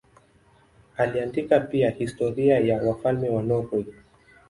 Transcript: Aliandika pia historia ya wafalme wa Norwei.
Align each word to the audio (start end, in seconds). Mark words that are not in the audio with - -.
Aliandika 0.97 1.59
pia 1.59 1.89
historia 1.89 2.59
ya 2.59 2.81
wafalme 2.83 3.29
wa 3.29 3.41
Norwei. 3.43 3.85